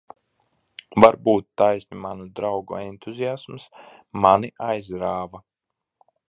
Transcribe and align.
Varbūt, 1.03 1.45
taisni 1.61 1.99
manu 2.05 2.25
draugu 2.39 2.79
entuziasms 2.85 3.69
mani 4.25 4.51
aizrāva. 4.73 5.45